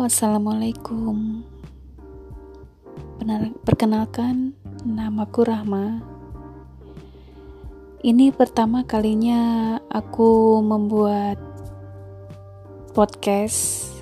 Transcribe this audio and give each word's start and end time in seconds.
Assalamualaikum. 0.00 1.44
Perkenalkan, 3.68 4.56
namaku 4.80 5.44
Rahma. 5.44 6.00
Ini 8.00 8.32
pertama 8.32 8.80
kalinya 8.88 9.76
aku 9.92 10.64
membuat 10.64 11.36
podcast. 12.96 13.92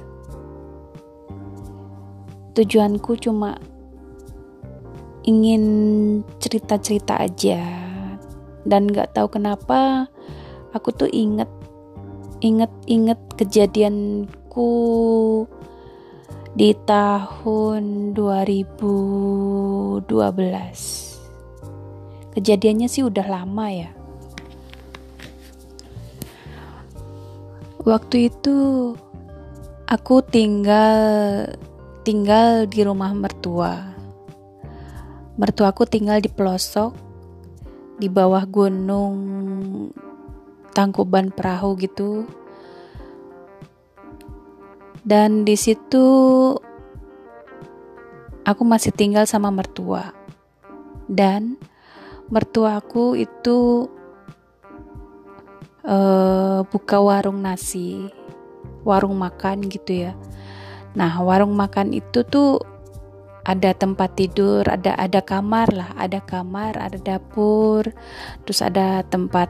Tujuanku 2.54 3.18
cuma 3.18 3.58
ingin 5.26 5.67
cerita-cerita 6.39 7.18
aja, 7.18 7.58
dan 8.62 8.86
gak 8.86 9.18
tahu 9.18 9.35
kenapa 9.35 10.07
aku 10.71 10.94
tuh 10.94 11.11
inget, 11.11 11.50
inget, 12.39 12.71
inget 12.86 13.18
kejadianku 13.35 14.71
di 16.57 16.72
tahun 16.86 18.12
2012. 18.16 20.08
Kejadiannya 22.39 22.89
sih 22.89 23.02
udah 23.04 23.26
lama 23.26 23.66
ya. 23.68 23.90
Waktu 27.82 28.29
itu 28.29 28.56
aku 29.89 30.20
tinggal 30.25 31.00
tinggal 32.05 32.64
di 32.69 32.84
rumah 32.84 33.12
mertua. 33.12 33.97
Mertuaku 35.41 35.84
tinggal 35.89 36.20
di 36.20 36.28
pelosok 36.33 36.92
di 37.98 38.06
bawah 38.06 38.47
gunung 38.47 39.17
Tangkuban 40.70 41.34
Perahu 41.34 41.75
gitu 41.80 42.23
dan 45.09 45.48
di 45.48 45.56
situ 45.56 46.05
aku 48.45 48.62
masih 48.69 48.92
tinggal 48.92 49.25
sama 49.25 49.48
mertua 49.48 50.12
dan 51.09 51.56
mertuaku 52.28 53.17
itu 53.17 53.89
uh, 55.89 56.61
buka 56.69 57.01
warung 57.01 57.41
nasi 57.41 58.12
warung 58.84 59.17
makan 59.17 59.64
gitu 59.73 60.05
ya 60.05 60.12
nah 60.92 61.17
warung 61.25 61.56
makan 61.56 61.97
itu 61.97 62.20
tuh 62.29 62.61
ada 63.48 63.73
tempat 63.73 64.12
tidur, 64.12 64.61
ada 64.69 64.92
ada 65.01 65.25
kamar 65.25 65.73
lah, 65.73 65.97
ada 65.97 66.20
kamar, 66.20 66.77
ada 66.77 67.01
dapur, 67.01 67.81
terus 68.45 68.61
ada 68.61 69.01
tempat 69.09 69.48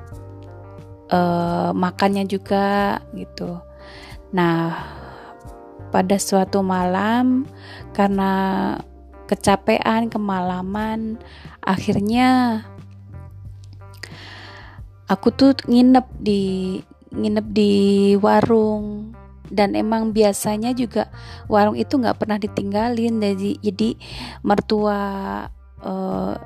uh, 1.10 1.74
makannya 1.74 2.22
juga 2.30 3.02
gitu. 3.18 3.58
Nah, 4.30 4.97
pada 5.88 6.16
suatu 6.20 6.60
malam 6.60 7.48
karena 7.92 8.32
kecapean, 9.28 10.08
kemalaman, 10.08 11.20
akhirnya 11.60 12.62
aku 15.08 15.28
tuh 15.32 15.52
nginep 15.68 16.06
di 16.20 16.42
nginep 17.12 17.46
di 17.52 17.72
warung. 18.20 19.12
Dan 19.48 19.72
emang 19.72 20.12
biasanya 20.12 20.76
juga 20.76 21.08
warung 21.48 21.72
itu 21.72 21.96
nggak 21.96 22.20
pernah 22.20 22.36
ditinggalin. 22.36 23.16
Jadi 23.16 23.56
jadi 23.64 23.96
mertua 24.44 25.00
uh, 25.80 26.36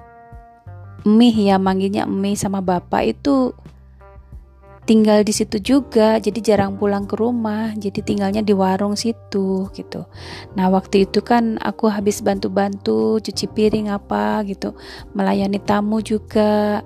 mie 1.02 1.34
ya 1.34 1.58
manggilnya 1.58 2.06
mie 2.06 2.38
sama 2.38 2.62
bapak 2.62 3.18
itu 3.18 3.50
tinggal 4.82 5.22
di 5.22 5.30
situ 5.30 5.62
juga 5.62 6.18
jadi 6.18 6.42
jarang 6.42 6.74
pulang 6.74 7.06
ke 7.06 7.14
rumah 7.14 7.70
jadi 7.78 8.02
tinggalnya 8.02 8.42
di 8.42 8.50
warung 8.50 8.98
situ 8.98 9.70
gitu. 9.78 10.06
Nah 10.58 10.66
waktu 10.74 11.06
itu 11.06 11.22
kan 11.22 11.58
aku 11.62 11.86
habis 11.86 12.18
bantu-bantu 12.18 13.22
cuci 13.22 13.46
piring 13.46 13.94
apa 13.94 14.42
gitu 14.46 14.74
melayani 15.14 15.62
tamu 15.62 16.02
juga. 16.02 16.82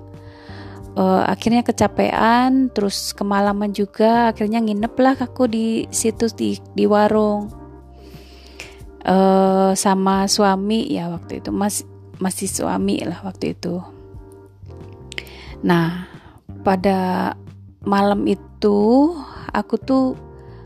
Uh, 0.97 1.21
akhirnya 1.29 1.61
kecapean 1.61 2.73
terus 2.73 3.13
kemalaman 3.13 3.69
juga 3.69 4.33
akhirnya 4.33 4.57
nginep 4.57 4.93
lah 4.97 5.13
aku 5.13 5.45
di 5.45 5.85
situ 5.89 6.29
di 6.33 6.57
di 6.73 6.85
warung. 6.85 7.49
Uh, 9.07 9.71
sama 9.71 10.27
suami 10.27 10.83
ya 10.91 11.07
waktu 11.07 11.39
itu 11.39 11.47
mas 11.53 11.85
masih 12.17 12.49
suami 12.49 13.01
lah 13.01 13.25
waktu 13.25 13.57
itu. 13.57 13.81
Nah 15.65 16.09
pada 16.65 17.33
malam 17.87 18.27
itu 18.27 19.15
aku 19.55 19.79
tuh 19.79 20.19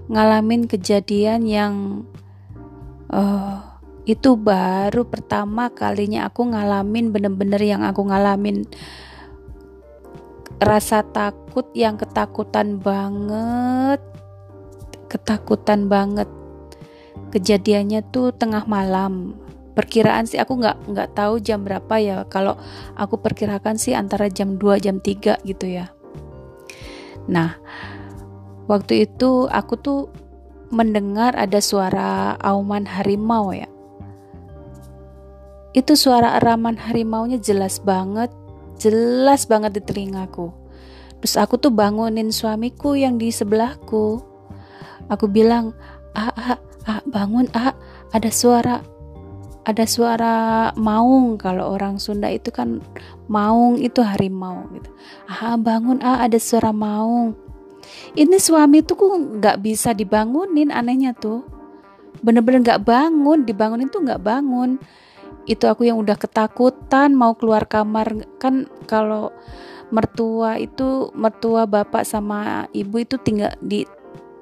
ngalamin 0.10 0.66
kejadian 0.66 1.46
yang 1.46 2.04
uh, 3.14 3.62
itu 4.10 4.34
baru 4.34 5.06
pertama 5.06 5.70
kalinya 5.70 6.26
aku 6.26 6.50
ngalamin 6.50 7.14
bener-bener 7.14 7.62
yang 7.62 7.86
aku 7.86 8.10
ngalamin. 8.10 8.66
Rasa 10.62 11.06
takut 11.06 11.70
yang 11.78 12.02
ketakutan 12.02 12.82
banget 12.82 14.02
ketakutan 15.06 15.92
banget. 15.92 16.30
Kejadiannya 17.30 18.02
tuh 18.10 18.34
tengah 18.34 18.66
malam. 18.66 19.38
Perkiraan 19.72 20.28
sih 20.28 20.40
aku 20.40 20.60
nggak 20.60 20.78
nggak 20.92 21.10
tahu 21.16 21.40
jam 21.40 21.64
berapa 21.64 21.96
ya. 22.00 22.18
Kalau 22.28 22.58
aku 22.98 23.20
perkirakan 23.20 23.76
sih 23.80 23.96
antara 23.96 24.28
jam 24.28 24.56
2 24.60 24.84
jam 24.84 25.00
3 25.00 25.44
gitu 25.48 25.68
ya 25.68 26.01
Nah, 27.30 27.58
waktu 28.66 29.06
itu 29.10 29.46
aku 29.52 29.74
tuh 29.78 30.02
mendengar 30.72 31.36
ada 31.36 31.60
suara 31.60 32.40
auman 32.40 32.88
harimau 32.88 33.52
ya. 33.52 33.68
Itu 35.76 35.96
suara 35.96 36.36
eraman 36.40 36.76
harimaunya 36.80 37.40
jelas 37.40 37.80
banget, 37.84 38.32
jelas 38.80 39.48
banget 39.48 39.80
di 39.80 39.82
telingaku. 39.84 40.52
Terus 41.22 41.38
aku 41.38 41.62
tuh 41.62 41.72
bangunin 41.72 42.34
suamiku 42.34 42.98
yang 42.98 43.22
di 43.22 43.30
sebelahku. 43.30 44.20
Aku 45.08 45.26
bilang, 45.30 45.76
"Ah, 46.18 46.34
ah, 46.34 46.60
ah 46.90 47.02
bangun, 47.08 47.48
ah, 47.54 47.78
ada 48.12 48.28
suara 48.34 48.82
ada 49.66 49.86
suara 49.86 50.36
maung. 50.78 51.38
Kalau 51.38 51.74
orang 51.74 52.02
Sunda 52.02 52.30
itu 52.30 52.50
kan 52.50 52.82
maung 53.30 53.78
itu 53.78 54.02
harimau 54.02 54.66
gitu. 54.74 54.90
Ah 55.30 55.58
bangun 55.58 56.02
ah 56.02 56.22
ada 56.22 56.38
suara 56.42 56.74
maung. 56.74 57.38
Ini 58.16 58.38
suami 58.38 58.84
tuh 58.84 58.96
kok 58.98 59.12
nggak 59.42 59.58
bisa 59.64 59.94
dibangunin 59.96 60.74
anehnya 60.74 61.16
tuh. 61.16 61.46
Bener-bener 62.22 62.62
nggak 62.62 62.84
bangun 62.86 63.46
dibangunin 63.48 63.90
tuh 63.90 64.04
nggak 64.04 64.22
bangun. 64.22 64.82
Itu 65.50 65.66
aku 65.66 65.90
yang 65.90 65.98
udah 65.98 66.18
ketakutan 66.18 67.14
mau 67.18 67.34
keluar 67.38 67.66
kamar. 67.66 68.14
Kan 68.38 68.70
kalau 68.86 69.34
mertua 69.92 70.56
itu 70.58 71.12
mertua 71.12 71.68
bapak 71.68 72.08
sama 72.08 72.72
ibu 72.72 72.96
itu 73.04 73.20
tinggal 73.20 73.52
di 73.60 73.84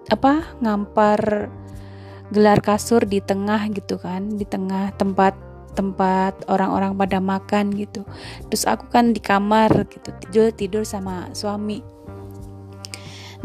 apa 0.09 0.57
ngampar 0.61 1.49
gelar 2.29 2.61
kasur 2.61 3.05
di 3.05 3.19
tengah 3.21 3.65
gitu 3.73 3.97
kan 3.97 4.37
di 4.37 4.45
tengah 4.45 4.93
tempat 4.95 5.33
tempat 5.73 6.45
orang-orang 6.49 6.97
pada 6.97 7.17
makan 7.21 7.71
gitu. 7.77 8.03
Terus 8.49 8.65
aku 8.67 8.89
kan 8.89 9.15
di 9.15 9.21
kamar 9.21 9.87
gitu 9.89 10.09
tidur 10.25 10.47
tidur 10.53 10.83
sama 10.83 11.29
suami. 11.31 11.81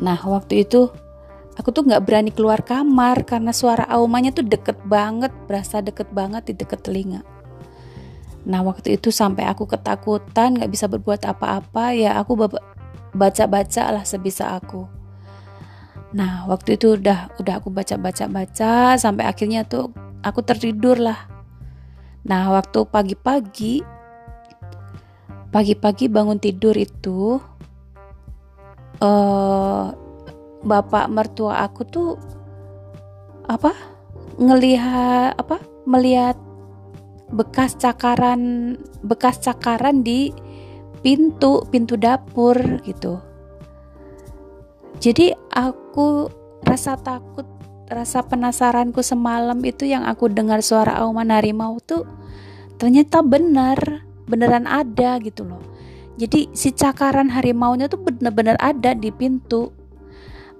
Nah 0.00 0.18
waktu 0.26 0.66
itu 0.66 0.90
aku 1.54 1.68
tuh 1.70 1.86
nggak 1.86 2.02
berani 2.02 2.30
keluar 2.34 2.64
kamar 2.66 3.22
karena 3.22 3.54
suara 3.54 3.86
aumannya 3.86 4.34
tuh 4.34 4.44
deket 4.44 4.82
banget 4.88 5.30
berasa 5.46 5.78
deket 5.78 6.10
banget 6.10 6.50
di 6.50 6.54
deket 6.58 6.82
telinga. 6.82 7.22
Nah 8.44 8.60
waktu 8.60 9.00
itu 9.00 9.08
sampai 9.08 9.48
aku 9.48 9.64
ketakutan 9.64 10.60
nggak 10.60 10.72
bisa 10.72 10.90
berbuat 10.90 11.24
apa-apa 11.24 11.96
ya 11.96 12.18
aku 12.20 12.36
baca-baca 13.14 13.94
lah 13.94 14.04
sebisa 14.04 14.58
aku 14.58 15.03
Nah, 16.14 16.46
waktu 16.46 16.78
itu 16.78 16.94
udah 16.94 17.34
udah 17.42 17.54
aku 17.58 17.74
baca-baca-baca 17.74 18.94
sampai 18.94 19.26
akhirnya 19.26 19.66
tuh 19.66 19.90
aku 20.22 20.46
tertidur 20.46 20.94
lah. 20.94 21.26
Nah, 22.22 22.54
waktu 22.54 22.86
pagi-pagi 22.86 23.82
pagi-pagi 25.50 26.06
bangun 26.06 26.38
tidur 26.38 26.74
itu 26.78 27.38
uh, 29.02 29.90
bapak 30.62 31.06
mertua 31.10 31.66
aku 31.66 31.82
tuh 31.82 32.10
apa? 33.50 33.74
ngelihat 34.34 35.38
apa? 35.38 35.62
melihat 35.86 36.34
bekas 37.30 37.78
cakaran 37.78 38.74
bekas 39.06 39.38
cakaran 39.38 40.02
di 40.02 40.34
pintu 41.06 41.62
pintu 41.70 41.94
dapur 41.94 42.56
gitu 42.82 43.20
jadi 44.98 45.36
aku 45.54 46.26
rasa 46.66 46.98
takut, 46.98 47.46
rasa 47.86 48.26
penasaranku 48.26 49.00
semalam 49.00 49.56
itu 49.62 49.86
yang 49.86 50.02
aku 50.02 50.26
dengar 50.26 50.60
suara 50.60 50.98
auman 51.06 51.30
harimau 51.30 51.78
tuh 51.78 52.02
ternyata 52.76 53.22
benar, 53.22 54.02
beneran 54.26 54.66
ada 54.66 55.22
gitu 55.22 55.46
loh. 55.46 55.62
Jadi 56.18 56.50
si 56.54 56.70
cakaran 56.74 57.30
harimaunya 57.30 57.86
tuh 57.86 58.02
bener-bener 58.02 58.58
ada 58.58 58.92
di 58.92 59.14
pintu. 59.14 59.70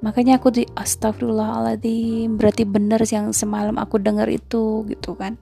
makanya 0.04 0.36
aku 0.36 0.52
di 0.52 0.68
astagfirullahaladzim 0.76 2.36
berarti 2.36 2.68
bener 2.68 3.00
yang 3.08 3.32
semalam 3.32 3.80
aku 3.80 3.96
dengar 3.96 4.28
itu 4.28 4.84
gitu 4.84 5.16
kan 5.16 5.40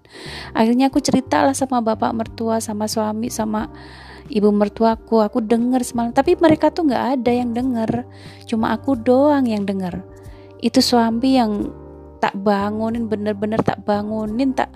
akhirnya 0.55 0.87
aku 0.87 1.03
cerita 1.03 1.43
lah 1.43 1.51
sama 1.51 1.83
bapak 1.83 2.15
mertua 2.15 2.63
sama 2.63 2.87
suami 2.87 3.27
sama 3.27 3.67
ibu 4.33 4.49
mertuaku 4.49 5.21
aku 5.21 5.45
dengar 5.45 5.85
semalam. 5.85 6.17
Tapi 6.17 6.41
mereka 6.41 6.73
tuh 6.73 6.89
nggak 6.89 7.21
ada 7.21 7.31
yang 7.31 7.53
dengar 7.53 8.09
cuma 8.49 8.73
aku 8.73 8.97
doang 8.97 9.45
yang 9.45 9.69
dengar 9.69 10.01
itu 10.63 10.79
suami 10.79 11.37
yang 11.37 11.69
tak 12.23 12.39
bangunin 12.39 13.11
bener-bener 13.11 13.59
tak 13.61 13.83
bangunin 13.83 14.55
tak 14.55 14.71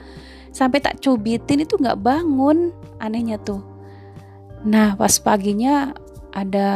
sampai 0.50 0.82
tak 0.82 0.99
cubitin 1.00 1.64
itu 1.64 1.79
nggak 1.81 2.03
bangun. 2.03 2.75
Anehnya 3.00 3.41
tuh. 3.41 3.62
Nah 4.67 4.99
pas 4.99 5.14
paginya 5.23 5.94
ada 6.35 6.69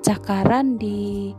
cakaran 0.00 0.78
di 0.78 1.34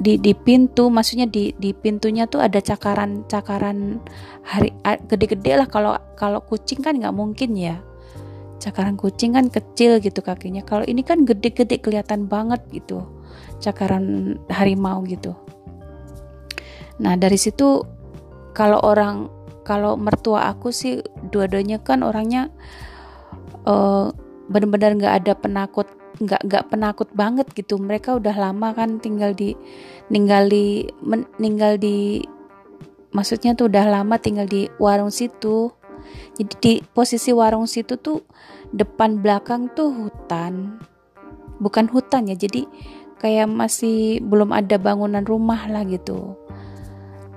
di 0.00 0.16
di 0.18 0.32
pintu. 0.32 0.88
Maksudnya 0.88 1.28
di 1.28 1.52
di 1.60 1.76
pintunya 1.76 2.24
tuh 2.24 2.40
ada 2.40 2.58
cakaran 2.64 3.28
cakaran 3.28 4.00
hari 4.40 4.72
gede-gede 5.04 5.60
lah. 5.60 5.68
Kalau 5.68 5.94
kalau 6.16 6.40
kucing 6.42 6.80
kan 6.80 6.96
nggak 6.96 7.12
mungkin 7.12 7.54
ya 7.54 7.76
cakaran 8.64 8.96
kucing 8.96 9.36
kan 9.36 9.52
kecil 9.52 10.00
gitu 10.00 10.24
kakinya. 10.24 10.64
Kalau 10.64 10.88
ini 10.88 11.04
kan 11.04 11.28
gede-gede 11.28 11.84
kelihatan 11.84 12.24
banget 12.24 12.64
gitu. 12.72 13.04
Cakaran 13.60 14.40
harimau 14.48 15.04
gitu. 15.04 15.36
Nah 17.04 17.20
dari 17.20 17.36
situ 17.36 17.84
kalau 18.56 18.80
orang 18.80 19.28
kalau 19.68 20.00
mertua 20.00 20.48
aku 20.48 20.72
sih 20.72 21.04
dua-duanya 21.28 21.84
kan 21.84 22.00
orangnya 22.00 22.48
uh, 23.68 24.08
benar-benar 24.48 24.96
nggak 24.96 25.14
ada 25.24 25.32
penakut 25.36 25.88
nggak 26.24 26.40
nggak 26.48 26.64
penakut 26.72 27.08
banget 27.12 27.44
gitu. 27.52 27.76
Mereka 27.76 28.16
udah 28.16 28.32
lama 28.32 28.72
kan 28.72 28.96
tinggal 28.96 29.36
di 29.36 29.52
tinggal 30.08 30.48
di 30.48 30.88
di 31.76 32.24
maksudnya 33.12 33.52
tuh 33.52 33.68
udah 33.68 33.84
lama 34.00 34.16
tinggal 34.16 34.48
di 34.48 34.72
warung 34.80 35.12
situ. 35.12 35.68
Jadi 36.36 36.54
di 36.60 36.72
posisi 36.84 37.32
warung 37.32 37.64
situ 37.64 37.96
tuh 37.96 38.20
depan 38.72 39.20
belakang 39.20 39.68
tuh 39.74 39.92
hutan. 39.92 40.80
Bukan 41.60 41.90
hutan 41.90 42.30
ya 42.30 42.36
jadi 42.38 42.64
kayak 43.20 43.48
masih 43.50 44.22
belum 44.24 44.54
ada 44.54 44.80
bangunan 44.80 45.26
rumah 45.26 45.68
lah 45.68 45.84
gitu. 45.84 46.38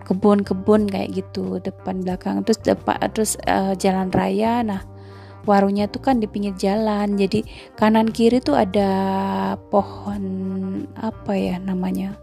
Kebun-kebun 0.07 0.87
kayak 0.87 1.19
gitu 1.19 1.59
depan 1.59 2.05
belakang. 2.05 2.45
Terus 2.47 2.59
depan 2.63 2.97
terus 3.11 3.35
uh, 3.43 3.75
jalan 3.75 4.07
raya. 4.13 4.63
Nah 4.63 4.81
warungnya 5.43 5.91
tuh 5.91 5.99
kan 5.99 6.23
di 6.23 6.31
pinggir 6.31 6.55
jalan. 6.55 7.19
Jadi 7.19 7.43
kanan 7.75 8.13
kiri 8.13 8.39
tuh 8.39 8.55
ada 8.55 8.89
pohon 9.67 10.23
apa 10.95 11.33
ya 11.35 11.59
namanya? 11.59 12.15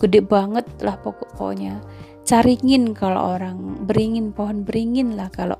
Gede 0.00 0.24
banget 0.24 0.64
lah 0.80 0.96
pokoknya 0.98 1.84
caringin 2.30 2.94
kalau 2.94 3.34
orang 3.34 3.82
beringin 3.90 4.30
pohon 4.30 4.62
beringin 4.62 5.18
lah 5.18 5.26
kalau 5.34 5.58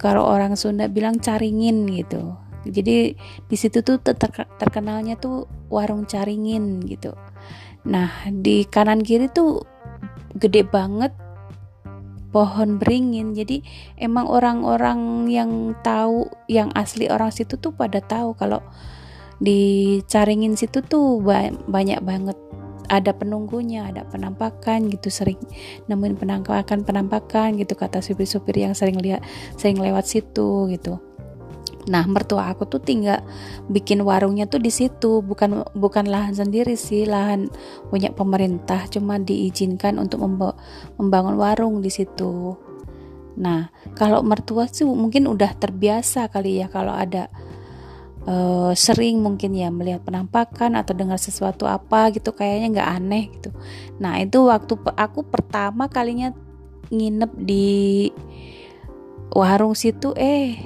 kalau 0.00 0.24
orang 0.24 0.56
Sunda 0.56 0.88
bilang 0.88 1.20
caringin 1.20 1.84
gitu. 1.92 2.34
Jadi 2.64 3.12
di 3.44 3.56
situ 3.56 3.84
tuh 3.84 4.00
terkenalnya 4.56 5.20
tuh 5.20 5.44
warung 5.68 6.08
caringin 6.08 6.80
gitu. 6.88 7.12
Nah 7.84 8.08
di 8.28 8.64
kanan 8.64 9.04
kiri 9.04 9.28
tuh 9.28 9.64
gede 10.36 10.64
banget 10.64 11.12
pohon 12.32 12.78
beringin. 12.80 13.36
Jadi 13.36 13.60
emang 14.00 14.28
orang-orang 14.28 15.28
yang 15.28 15.76
tahu 15.84 16.30
yang 16.48 16.70
asli 16.72 17.10
orang 17.10 17.34
situ 17.34 17.58
tuh 17.60 17.74
pada 17.74 18.00
tahu 18.00 18.32
kalau 18.38 18.64
di 19.40 19.98
Caringin 20.04 20.52
situ 20.52 20.84
tuh 20.84 21.16
banyak 21.66 22.04
banget 22.04 22.36
ada 22.90 23.14
penunggunya, 23.14 23.86
ada 23.86 24.02
penampakan 24.02 24.90
gitu 24.90 25.08
sering 25.14 25.38
nemuin 25.86 26.18
penampakan 26.18 26.82
penampakan 26.82 27.54
gitu 27.54 27.78
kata 27.78 28.02
supir-supir 28.02 28.58
yang 28.66 28.74
sering 28.74 28.98
lihat 28.98 29.22
sering 29.54 29.78
lewat 29.78 30.10
situ 30.10 30.66
gitu. 30.74 30.98
Nah, 31.88 32.04
mertua 32.04 32.52
aku 32.52 32.68
tuh 32.68 32.82
tinggal 32.82 33.24
bikin 33.72 34.04
warungnya 34.04 34.44
tuh 34.44 34.60
di 34.60 34.68
situ, 34.68 35.24
bukan 35.24 35.64
bukan 35.72 36.12
lahan 36.12 36.36
sendiri 36.36 36.76
sih, 36.76 37.08
lahan 37.08 37.48
punya 37.88 38.12
pemerintah, 38.12 38.84
cuma 38.92 39.16
diizinkan 39.16 39.96
untuk 39.96 40.20
membangun 41.00 41.40
warung 41.40 41.80
di 41.80 41.88
situ. 41.88 42.58
Nah, 43.40 43.72
kalau 43.96 44.20
mertua 44.20 44.68
sih 44.68 44.84
mungkin 44.84 45.24
udah 45.24 45.56
terbiasa 45.56 46.28
kali 46.28 46.60
ya 46.60 46.68
kalau 46.68 46.92
ada 46.92 47.32
uh, 48.26 48.72
sering 48.76 49.22
mungkin 49.24 49.54
ya 49.56 49.72
melihat 49.72 50.04
penampakan 50.04 50.76
atau 50.76 50.92
dengar 50.92 51.16
sesuatu 51.16 51.64
apa 51.64 52.12
gitu 52.12 52.34
kayaknya 52.34 52.80
nggak 52.80 52.90
aneh 53.00 53.24
gitu. 53.38 53.50
Nah, 54.02 54.20
itu 54.20 54.48
waktu 54.48 54.74
aku 54.96 55.24
pertama 55.28 55.86
kalinya 55.88 56.34
nginep 56.90 57.32
di 57.38 58.10
warung 59.30 59.78
situ 59.78 60.10
eh 60.18 60.58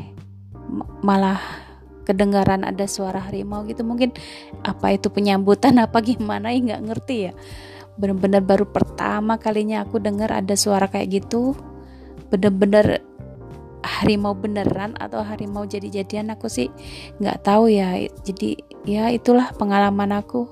malah 1.04 1.38
kedengaran 2.08 2.64
ada 2.64 2.88
suara 2.88 3.20
harimau 3.20 3.62
gitu. 3.68 3.84
Mungkin 3.84 4.16
apa 4.64 4.96
itu 4.96 5.12
penyambutan 5.12 5.78
apa 5.84 6.00
gimana 6.00 6.50
ya 6.50 6.58
nggak 6.60 6.82
ngerti 6.90 7.16
ya. 7.30 7.32
Bener-bener 7.94 8.42
baru 8.42 8.66
pertama 8.66 9.38
kalinya 9.38 9.86
aku 9.86 10.02
dengar 10.02 10.34
ada 10.34 10.58
suara 10.58 10.90
kayak 10.90 11.22
gitu. 11.22 11.54
Bener-bener 12.32 13.04
harimau 13.84 14.32
beneran 14.32 14.96
atau 14.96 15.20
harimau 15.20 15.68
jadi-jadian 15.68 16.32
aku 16.32 16.48
sih 16.48 16.72
nggak 17.20 17.44
tahu 17.44 17.68
ya. 17.68 18.08
Jadi 18.24 18.56
ya 18.88 19.12
itulah 19.12 19.52
pengalaman 19.54 20.16
aku. 20.16 20.48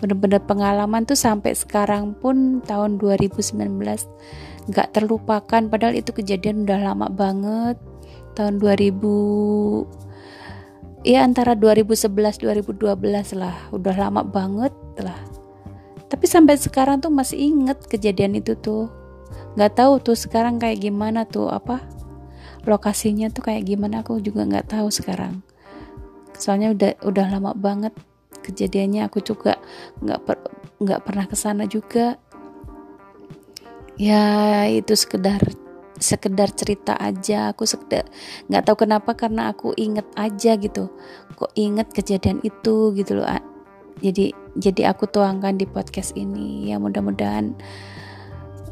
Bener-bener 0.00 0.40
pengalaman 0.40 1.04
tuh 1.04 1.18
sampai 1.18 1.52
sekarang 1.52 2.16
pun 2.16 2.64
tahun 2.64 2.96
2019 3.02 3.58
nggak 4.70 4.88
terlupakan. 4.94 5.62
Padahal 5.68 5.98
itu 5.98 6.14
kejadian 6.14 6.64
udah 6.64 6.80
lama 6.80 7.10
banget. 7.10 7.76
Tahun 8.38 8.62
2000 8.62 11.04
ya 11.04 11.26
antara 11.26 11.58
2011 11.58 12.40
2012 12.40 13.36
lah. 13.36 13.56
Udah 13.74 13.94
lama 13.98 14.22
banget 14.24 14.72
lah. 15.02 15.18
Tapi 16.10 16.26
sampai 16.26 16.58
sekarang 16.58 16.98
tuh 17.02 17.12
masih 17.12 17.38
inget 17.38 17.78
kejadian 17.86 18.34
itu 18.38 18.54
tuh. 18.56 18.88
Nggak 19.58 19.82
tahu 19.82 19.98
tuh 20.00 20.16
sekarang 20.16 20.58
kayak 20.62 20.80
gimana 20.80 21.26
tuh 21.26 21.50
apa 21.50 21.99
lokasinya 22.70 23.26
tuh 23.34 23.50
kayak 23.50 23.66
gimana 23.66 24.06
aku 24.06 24.22
juga 24.22 24.46
nggak 24.46 24.70
tahu 24.70 24.88
sekarang. 24.94 25.42
Soalnya 26.38 26.70
udah 26.70 26.92
udah 27.02 27.26
lama 27.26 27.50
banget 27.58 27.92
kejadiannya 28.46 29.10
aku 29.10 29.18
juga 29.20 29.58
nggak 30.00 30.20
per, 30.22 30.36
nggak 30.78 31.00
pernah 31.02 31.26
ke 31.26 31.34
sana 31.34 31.66
juga. 31.66 32.14
Ya 33.98 34.64
itu 34.70 34.94
sekedar 34.94 35.42
sekedar 35.98 36.54
cerita 36.54 36.94
aja. 36.94 37.50
Aku 37.50 37.66
sekedar 37.66 38.06
nggak 38.46 38.62
tahu 38.62 38.86
kenapa 38.86 39.18
karena 39.18 39.50
aku 39.50 39.74
inget 39.74 40.06
aja 40.14 40.54
gitu. 40.54 40.86
Kok 41.34 41.52
inget 41.58 41.90
kejadian 41.90 42.38
itu 42.46 42.94
gitu 42.94 43.18
loh 43.18 43.28
jadi 44.00 44.32
jadi 44.56 44.96
aku 44.96 45.06
tuangkan 45.06 45.60
di 45.60 45.68
podcast 45.68 46.16
ini. 46.16 46.72
Ya 46.72 46.80
mudah-mudahan 46.80 47.54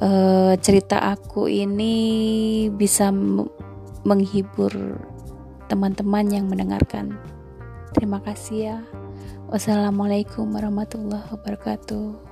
uh, 0.01 0.57
cerita 0.59 0.99
aku 1.05 1.47
ini 1.47 2.67
bisa 2.73 3.13
menghibur 4.09 4.73
teman-teman 5.69 6.25
yang 6.33 6.49
mendengarkan. 6.49 7.13
Terima 7.93 8.25
kasih 8.25 8.57
ya. 8.57 8.79
Wassalamualaikum 9.53 10.49
warahmatullahi 10.49 11.29
wabarakatuh 11.29 12.28